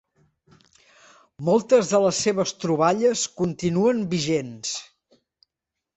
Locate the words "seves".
2.27-2.53